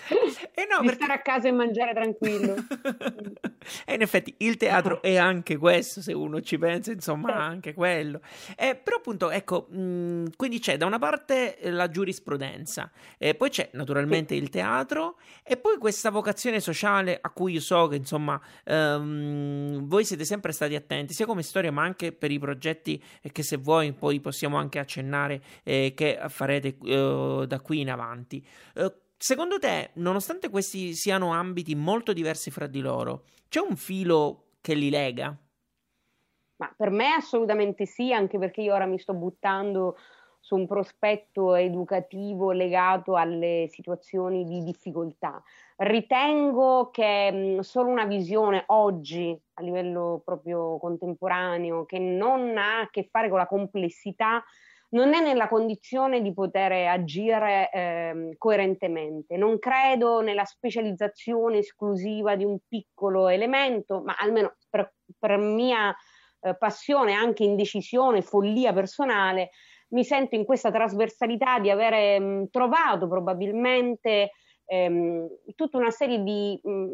[0.54, 1.04] e no, di perché...
[1.04, 2.54] stare a casa e mangiare tranquillo.
[3.84, 8.20] e in effetti il teatro è anche questo, se uno ci pensa, insomma, anche quello.
[8.56, 13.50] Eh, però appunto, ecco, mh, mm, quindi c'è da una parte la giurisprudenza, eh, poi
[13.50, 14.40] c'è naturalmente sì.
[14.40, 20.04] il teatro e poi questa vocazione sociale a cui io so che, insomma, ehm, voi
[20.04, 23.92] siete sempre stati attenti, sia come storia ma anche per i progetti che se vuoi
[23.92, 28.46] poi possiamo anche accennare eh, che farete eh, da qui in avanti avanti.
[28.74, 34.44] Uh, secondo te, nonostante questi siano ambiti molto diversi fra di loro, c'è un filo
[34.60, 35.36] che li lega?
[36.56, 39.96] Ma per me assolutamente sì, anche perché io ora mi sto buttando
[40.38, 45.40] su un prospetto educativo legato alle situazioni di difficoltà.
[45.76, 52.90] Ritengo che mh, solo una visione oggi a livello proprio contemporaneo che non ha a
[52.90, 54.42] che fare con la complessità
[54.92, 59.36] non è nella condizione di poter agire eh, coerentemente.
[59.36, 65.94] Non credo nella specializzazione esclusiva di un piccolo elemento, ma almeno per, per mia
[66.40, 69.50] eh, passione, anche indecisione, follia personale,
[69.92, 74.32] mi sento in questa trasversalità di avere mh, trovato probabilmente
[74.64, 76.86] ehm, tutta una serie di, mh,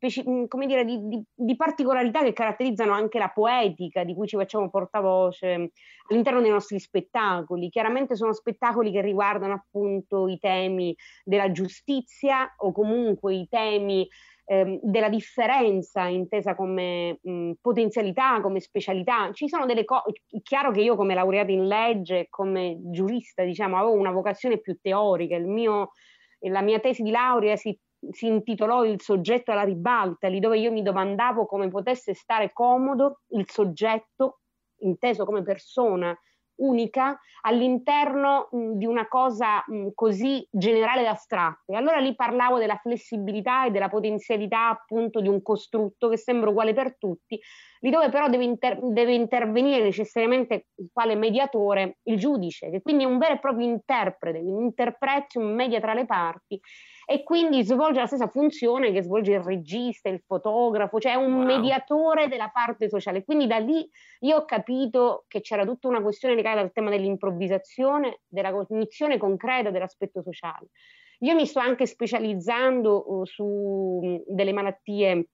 [0.00, 4.36] speci- come dire, di, di, di, particolarità che caratterizzano anche la poetica di cui ci
[4.36, 5.72] facciamo portavoce
[6.08, 7.68] all'interno dei nostri spettacoli.
[7.68, 14.08] Chiaramente sono spettacoli che riguardano appunto i temi della giustizia o comunque i temi
[14.46, 19.30] ehm, della differenza intesa come mh, potenzialità, come specialità.
[19.32, 23.92] Ci sono delle cose, chiaro che io come laureata in legge, come giurista, diciamo, avevo
[23.92, 25.90] una vocazione più teorica, il mio,
[26.48, 27.78] la mia tesi di laurea si
[28.10, 33.20] si intitolò Il soggetto alla ribalta, lì dove io mi domandavo come potesse stare comodo
[33.28, 34.40] il soggetto,
[34.78, 36.16] inteso come persona
[36.60, 41.72] unica all'interno mh, di una cosa mh, così generale ed astratta.
[41.72, 46.50] E allora lì parlavo della flessibilità e della potenzialità appunto di un costrutto che sembra
[46.50, 47.40] uguale per tutti,
[47.80, 53.06] lì dove però deve, inter- deve intervenire necessariamente quale mediatore il giudice, che quindi è
[53.06, 56.60] un vero e proprio interprete, un interprete, un media tra le parti
[57.06, 61.44] e quindi svolge la stessa funzione che svolge il regista, il fotografo, cioè un wow.
[61.44, 63.24] mediatore della parte sociale.
[63.24, 63.88] Quindi da lì
[64.20, 69.70] io ho capito che c'era tutta una questione legata al tema dell'improvvisazione, della cognizione concreta
[69.70, 70.68] dell'aspetto sociale.
[71.22, 75.28] Io mi sto anche specializzando uh, su delle malattie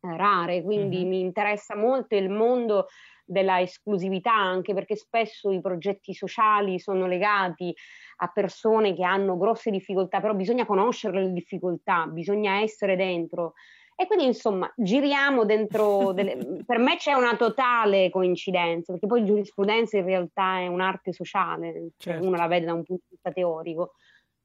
[0.00, 1.08] rare, quindi mm-hmm.
[1.08, 2.86] mi interessa molto il mondo
[3.24, 7.74] della esclusività, anche perché spesso i progetti sociali sono legati
[8.20, 13.52] a persone che hanno grosse difficoltà, però bisogna conoscere le difficoltà, bisogna essere dentro.
[14.00, 16.36] E quindi insomma giriamo dentro, delle...
[16.64, 22.12] per me c'è una totale coincidenza, perché poi giurisprudenza in realtà è un'arte sociale, cioè
[22.14, 22.26] certo.
[22.26, 23.94] uno la vede da un punto di vista teorico.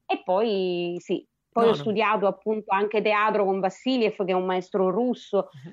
[0.06, 4.46] E poi sì, poi no, ho studiato appunto anche teatro con Vassiliev, che è un
[4.46, 5.72] maestro russo, uh-huh.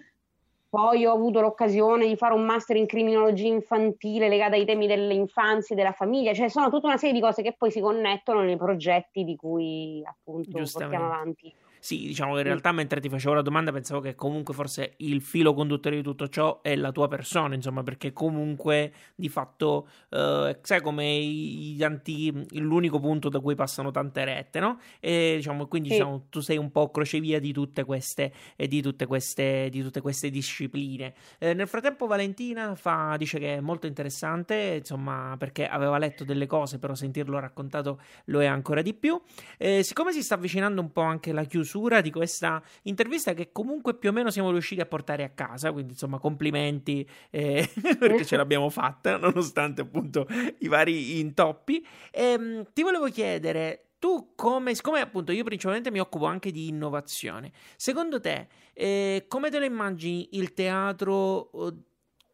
[0.70, 5.74] Poi ho avuto l'occasione di fare un master in criminologia infantile legata ai temi dell'infanzia
[5.74, 8.56] e della famiglia, cioè sono tutta una serie di cose che poi si connettono nei
[8.56, 11.52] progetti di cui appunto portiamo avanti.
[11.82, 15.22] Sì, diciamo che in realtà mentre ti facevo la domanda pensavo che comunque forse il
[15.22, 20.58] filo conduttore di tutto ciò è la tua persona, insomma, perché comunque di fatto eh,
[20.60, 24.78] sai come i, anti, l'unico punto da cui passano tante rette, no?
[25.00, 25.94] E diciamo, quindi sì.
[25.94, 30.02] diciamo, tu sei un po' crocevia di tutte queste, eh, di tutte queste, di tutte
[30.02, 31.14] queste discipline.
[31.38, 36.46] Eh, nel frattempo Valentina fa, dice che è molto interessante, insomma, perché aveva letto delle
[36.46, 39.18] cose, però sentirlo raccontato lo è ancora di più.
[39.56, 43.52] Eh, siccome si sta avvicinando un po' anche la chiusura chiusura di questa intervista che
[43.52, 48.24] comunque più o meno siamo riusciti a portare a casa, quindi insomma complimenti eh, perché
[48.24, 50.26] ce l'abbiamo fatta nonostante appunto
[50.58, 51.86] i vari intoppi.
[52.10, 56.66] E, ehm, ti volevo chiedere tu come, siccome appunto io principalmente mi occupo anche di
[56.68, 61.50] innovazione, secondo te eh, come te lo immagini il teatro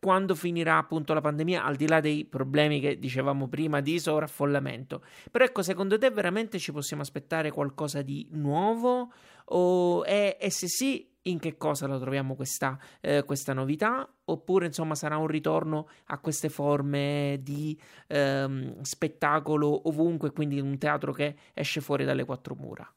[0.00, 5.02] quando finirà appunto la pandemia, al di là dei problemi che dicevamo prima di sovraffollamento.
[5.30, 9.12] Però ecco, secondo te veramente ci possiamo aspettare qualcosa di nuovo?
[9.46, 14.08] O, e, e se sì, in che cosa la troviamo questa, eh, questa, novità?
[14.24, 17.78] Oppure insomma sarà un ritorno a queste forme di
[18.08, 22.95] ehm, spettacolo ovunque, quindi un teatro che esce fuori dalle quattro mura?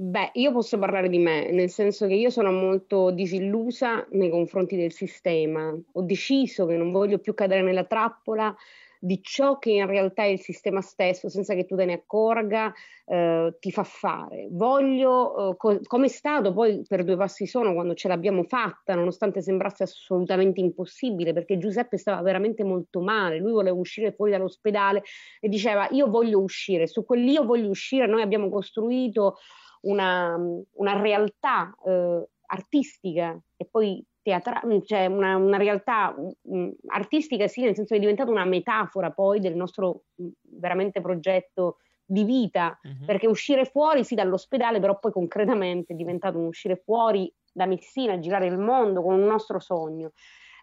[0.00, 4.76] Beh, io posso parlare di me, nel senso che io sono molto disillusa nei confronti
[4.76, 5.76] del sistema.
[5.92, 8.54] Ho deciso che non voglio più cadere nella trappola
[9.00, 12.72] di ciò che in realtà è il sistema stesso, senza che tu te ne accorga,
[13.06, 14.46] eh, ti fa fare.
[14.50, 18.94] Voglio, eh, co- come è stato poi per due passi sono quando ce l'abbiamo fatta,
[18.94, 25.02] nonostante sembrasse assolutamente impossibile, perché Giuseppe stava veramente molto male, lui voleva uscire fuori dall'ospedale
[25.40, 29.36] e diceva io voglio uscire, su quell'io voglio uscire noi abbiamo costruito
[29.82, 30.36] una,
[30.72, 37.74] una realtà eh, artistica e poi teatrale, cioè una, una realtà mh, artistica sì, nel
[37.74, 43.04] senso che è diventata una metafora poi del nostro mh, veramente progetto di vita, uh-huh.
[43.04, 48.18] perché uscire fuori sì dall'ospedale, però poi concretamente è diventato un uscire fuori da Messina,
[48.18, 50.12] girare il mondo con un nostro sogno.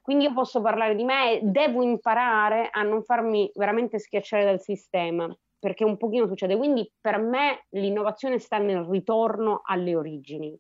[0.02, 5.36] Quindi io posso parlare di me devo imparare a non farmi veramente schiacciare dal sistema
[5.60, 6.56] perché un pochino succede.
[6.56, 10.58] Quindi per me l'innovazione sta nel ritorno alle origini.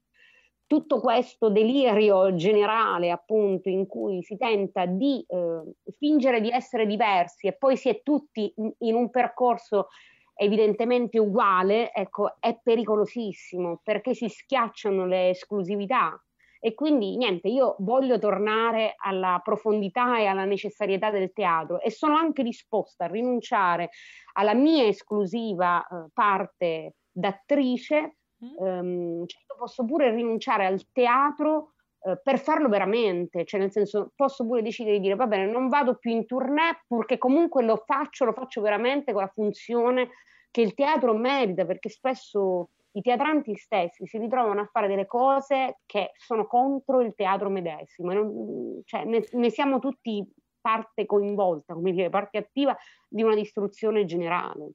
[0.67, 5.61] tutto questo delirio generale, appunto, in cui si tenta di eh,
[5.97, 9.89] fingere di essere diversi e poi si è tutti in, un percorso
[10.33, 16.19] evidentemente uguale, ecco, è pericolosissimo perché si schiacciano le esclusività.
[16.65, 22.15] E quindi niente, io voglio tornare alla profondità e alla necessarietà del teatro e sono
[22.15, 23.89] anche disposta a rinunciare
[24.33, 28.17] alla mia esclusiva eh, parte d'attrice.
[28.39, 34.43] Um, cioè posso pure rinunciare al teatro uh, per farlo veramente, cioè nel senso posso
[34.43, 38.25] pure decidere di dire va bene, non vado più in tournée purché comunque lo faccio,
[38.25, 40.09] lo faccio veramente con la funzione
[40.49, 45.79] che il teatro merita, perché spesso i teatranti stessi si ritrovano a fare delle cose
[45.85, 50.25] che sono contro il teatro medesimo, non, cioè ne, ne siamo tutti
[50.61, 52.75] parte coinvolta, come dire, parte attiva
[53.07, 54.71] di una distruzione generale.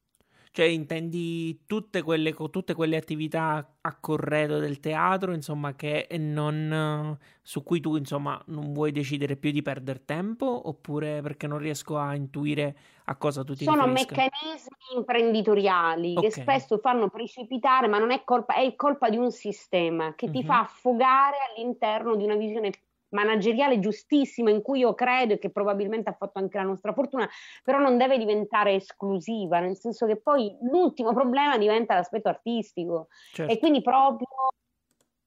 [0.52, 7.62] Cioè, intendi tutte quelle, tutte quelle attività a corredo del teatro, insomma, che non, su
[7.62, 12.16] cui tu, insomma, non vuoi decidere più di perdere tempo, oppure perché non riesco a
[12.16, 14.14] intuire a cosa tu ti Sono riferisca?
[14.16, 16.30] meccanismi imprenditoriali okay.
[16.30, 20.34] che spesso fanno precipitare, ma non è colpa, è colpa di un sistema che mm-hmm.
[20.34, 22.72] ti fa affogare all'interno di una visione
[23.10, 27.28] manageriale giustissima in cui io credo e che probabilmente ha fatto anche la nostra fortuna,
[27.62, 33.52] però non deve diventare esclusiva, nel senso che poi l'ultimo problema diventa l'aspetto artistico certo.
[33.52, 34.26] e quindi proprio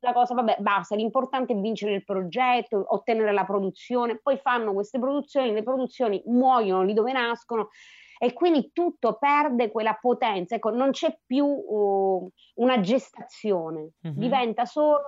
[0.04, 5.00] la cosa, vabbè, basta, l'importante è vincere il progetto, ottenere la produzione, poi fanno queste
[5.00, 7.70] produzioni, le produzioni muoiono lì dove nascono
[8.20, 14.18] e quindi tutto perde quella potenza, ecco, non c'è più uh, una gestazione, mm-hmm.
[14.18, 15.02] diventa solo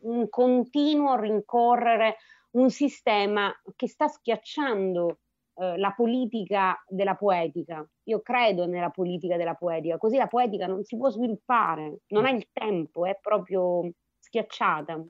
[0.00, 2.16] un continuo rincorrere
[2.52, 5.18] un sistema che sta schiacciando
[5.58, 7.86] eh, la politica della poetica.
[8.04, 12.30] Io credo nella politica della poetica, così la poetica non si può sviluppare, non ha
[12.30, 15.02] il tempo, è proprio schiacciata.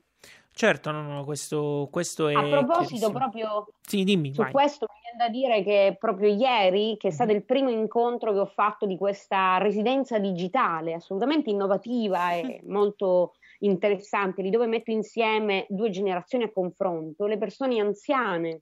[0.57, 2.33] Certo, no, no, questo, questo è.
[2.33, 4.51] A proposito, proprio sì, dimmi, su vai.
[4.51, 8.39] questo mi viene da dire che proprio ieri, che è stato il primo incontro che
[8.39, 15.65] ho fatto di questa residenza digitale, assolutamente innovativa e molto interessante, lì dove metto insieme
[15.69, 18.61] due generazioni a confronto, le persone anziane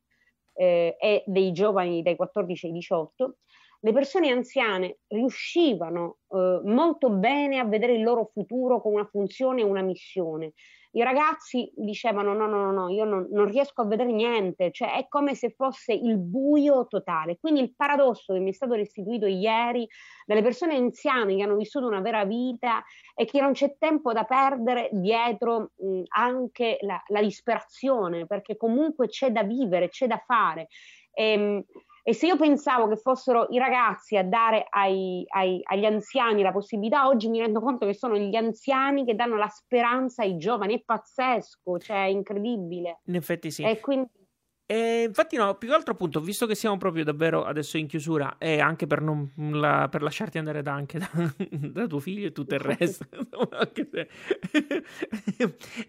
[0.53, 3.37] eh, e dei giovani dai 14 ai 18,
[3.81, 9.61] le persone anziane riuscivano eh, molto bene a vedere il loro futuro con una funzione
[9.61, 10.53] e una missione
[10.95, 14.93] i ragazzi dicevano no, no, no, no io non, non, riesco a vedere niente, cioè
[14.95, 17.37] è come se fosse il buio totale.
[17.37, 19.85] Quindi il paradosso che mi è stato restituito ieri
[20.25, 22.81] dalle persone anziane che hanno vissuto una vera vita
[23.13, 29.07] è che non c'è tempo da perdere dietro mh, anche la, la disperazione, perché comunque
[29.09, 30.67] c'è da vivere, c'è da fare.
[31.11, 31.63] E, ehm,
[32.07, 36.51] e se io pensavo che fossero i ragazzi a dare ai, ai, agli anziani la
[36.51, 40.75] possibilità, oggi mi rendo conto che sono gli anziani che danno la speranza ai giovani.
[40.75, 42.99] È pazzesco, cioè è incredibile.
[43.05, 43.63] In effetti sì.
[43.63, 44.07] E quindi
[44.67, 48.37] e infatti, no, più che altro appunto, visto che siamo proprio davvero adesso in chiusura,
[48.39, 51.07] e anche per, non, la, per lasciarti andare da, anche da,
[51.37, 53.05] da, tuo figlio e tutto il resto,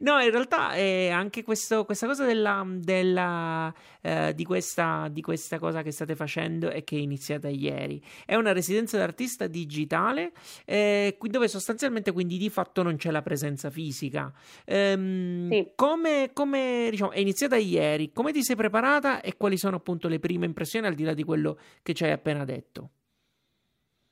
[0.00, 3.72] no, in realtà è anche questo, questa cosa della, della,
[4.02, 8.02] eh, di, questa, di questa cosa che state facendo e che è iniziata ieri.
[8.26, 10.32] È una residenza d'artista digitale,
[10.66, 14.30] eh, dove sostanzialmente quindi di fatto non c'è la presenza fisica.
[14.66, 15.70] Ehm, sì.
[15.74, 18.64] Come, come diciamo, è iniziata ieri, come ti sei preparato?
[18.66, 22.04] Preparata e quali sono appunto le prime impressioni al di là di quello che ci
[22.04, 22.90] hai appena detto?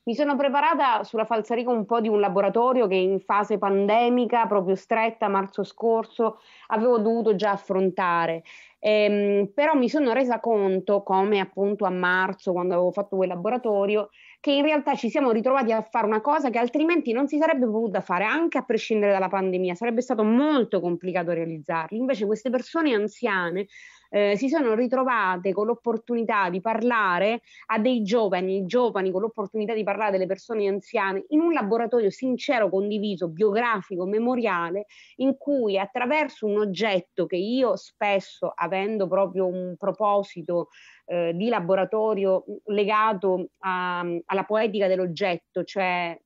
[0.06, 4.74] Mi sono preparata sulla falsariga un po' di un laboratorio che in fase pandemica, proprio
[4.74, 8.42] stretta, marzo scorso, avevo dovuto già affrontare.
[8.80, 14.10] Ehm, però mi sono resa conto, come appunto a marzo, quando avevo fatto quel laboratorio,
[14.40, 17.64] che in realtà ci siamo ritrovati a fare una cosa che altrimenti non si sarebbe
[17.64, 21.96] potuta fare, anche a prescindere dalla pandemia, sarebbe stato molto complicato realizzarli.
[21.96, 23.68] Invece queste persone anziane
[24.14, 29.82] eh, si sono ritrovate con l'opportunità di parlare a dei giovani, giovani con l'opportunità di
[29.82, 34.86] parlare delle persone anziane in un laboratorio sincero, condiviso, biografico, memoriale,
[35.16, 40.68] in cui attraverso un oggetto che io spesso, avendo proprio un proposito
[41.06, 46.16] eh, di laboratorio legato a, alla poetica dell'oggetto, cioè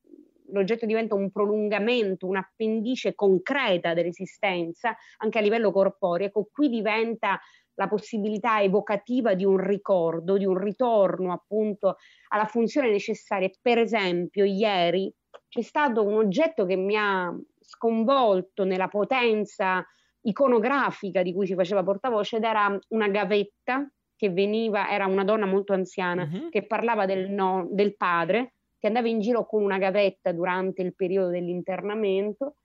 [0.51, 6.27] l'oggetto diventa un prolungamento, un'appendice concreta dell'esistenza, anche a livello corporeo.
[6.27, 7.39] Ecco, qui diventa
[7.79, 11.95] la possibilità evocativa di un ricordo, di un ritorno appunto
[12.27, 13.49] alla funzione necessaria.
[13.61, 15.11] Per esempio, ieri
[15.47, 19.85] c'è stato un oggetto che mi ha sconvolto nella potenza
[20.21, 25.45] iconografica di cui si faceva portavoce ed era una gavetta che veniva, era una donna
[25.45, 26.49] molto anziana uh-huh.
[26.49, 30.93] che parlava del, no, del padre che andava in giro con una gavetta durante il
[30.93, 32.55] periodo dell'internamento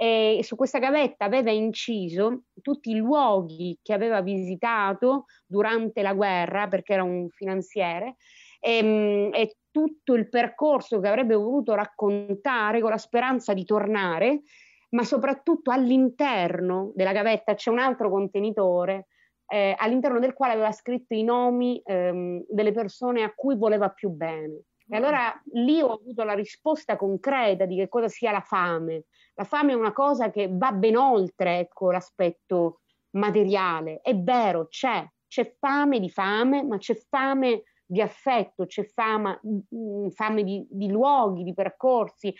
[0.00, 6.68] e su questa gavetta aveva inciso tutti i luoghi che aveva visitato durante la guerra,
[6.68, 8.14] perché era un finanziere,
[8.60, 14.42] e, ehm, e tutto il percorso che avrebbe voluto raccontare con la speranza di tornare,
[14.90, 19.08] ma soprattutto all'interno della gavetta c'è un altro contenitore
[19.48, 24.10] eh, all'interno del quale aveva scritto i nomi ehm, delle persone a cui voleva più
[24.10, 24.62] bene.
[24.90, 29.04] E allora lì ho avuto la risposta concreta di che cosa sia la fame.
[29.34, 32.80] La fame è una cosa che va ben oltre ecco, l'aspetto
[33.10, 34.00] materiale.
[34.00, 40.08] È vero, c'è, c'è fame di fame, ma c'è fame di affetto, c'è fama, mm,
[40.08, 42.34] fame di, di luoghi, di percorsi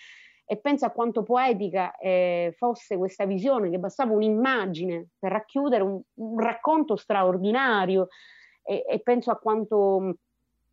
[0.51, 6.01] e penso a quanto poetica eh, fosse questa visione, che bastava un'immagine per racchiudere un,
[6.15, 8.09] un racconto straordinario
[8.63, 10.17] e, e penso a quanto,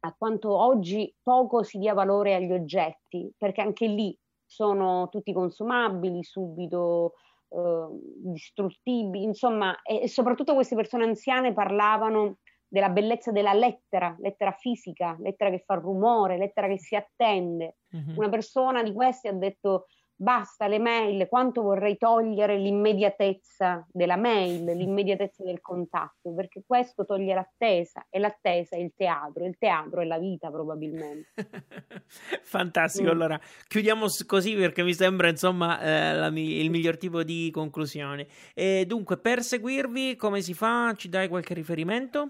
[0.06, 6.24] a quanto, oggi poco si dia valore agli oggetti, perché anche lì sono tutti consumabili,
[6.24, 7.14] subito
[7.50, 7.88] eh,
[8.18, 12.38] distruttibili, insomma, e, e soprattutto queste persone anziane parlavano
[12.68, 17.78] della bellezza della lettera, lettera fisica, lettera che fa rumore, lettera che si attende.
[17.96, 18.18] Mm-hmm.
[18.18, 19.86] Una persona di questi ha detto
[20.16, 27.34] basta le mail, quanto vorrei togliere l'immediatezza della mail, l'immediatezza del contatto, perché questo toglie
[27.34, 31.30] l'attesa e l'attesa è il teatro, il teatro è la vita probabilmente.
[32.44, 33.12] Fantastico, mm.
[33.12, 38.28] allora chiudiamo così perché mi sembra insomma eh, la, il miglior tipo di conclusione.
[38.54, 40.94] E dunque, per seguirvi come si fa?
[40.96, 42.30] Ci dai qualche riferimento?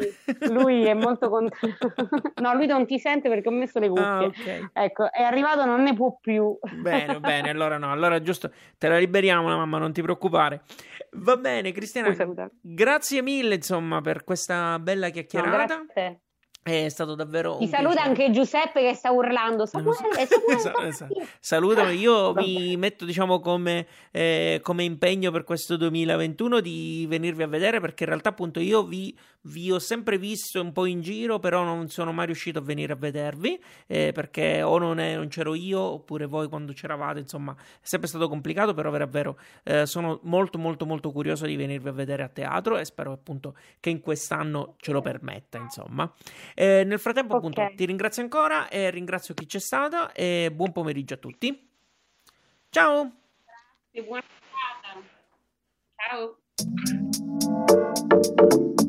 [0.47, 1.93] lui è molto contento.
[2.41, 4.03] no, lui non ti sente perché ho messo le cuffie.
[4.05, 4.69] Ah, okay.
[4.73, 6.57] Ecco, è arrivato, non ne può più.
[6.81, 10.63] bene, bene, allora no, allora giusto, te la liberiamo la mamma, non ti preoccupare.
[11.11, 12.15] Va bene, Cristiana,
[12.61, 15.57] grazie mille insomma per questa bella chiacchierata.
[15.57, 16.21] No, grazie.
[16.61, 17.57] È stato davvero.
[17.57, 18.09] Ti saluta piacere.
[18.09, 19.65] anche Giuseppe che sta urlando.
[19.65, 19.95] Samuele,
[20.27, 21.15] Samuele, esatto.
[21.39, 21.95] Salutami.
[21.97, 27.79] Io mi metto, diciamo, come, eh, come, impegno per questo 2021 di venirvi a vedere
[27.79, 31.63] perché in realtà, appunto, io vi, vi, ho sempre visto un po' in giro, però
[31.63, 35.55] non sono mai riuscito a venire a vedervi eh, perché o non, è, non, c'ero
[35.55, 37.19] io oppure voi quando c'eravate.
[37.19, 41.89] Insomma, è sempre stato complicato, però davvero eh, sono molto, molto, molto curioso di venirvi
[41.89, 45.57] a vedere a teatro e spero appunto che in quest'anno ce lo permetta.
[45.57, 46.11] Insomma.
[46.53, 47.49] Eh, nel frattempo, okay.
[47.49, 51.67] appunto, ti ringrazio ancora e ringrazio chi c'è stato e buon pomeriggio a tutti.
[52.69, 53.11] Ciao!
[53.91, 54.23] Grazie, buona
[55.95, 56.37] Ciao!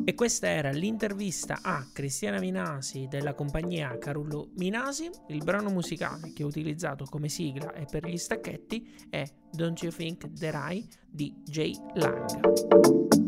[0.03, 5.09] E questa era l'intervista a Cristiana Minasi della compagnia Carullo Minasi.
[5.27, 9.91] Il brano musicale che ho utilizzato come sigla e per gli stacchetti è Don't You
[9.91, 13.20] Think That I di Jay Lang.